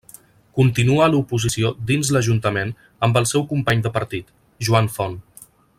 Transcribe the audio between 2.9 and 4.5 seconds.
amb el seu company de partit,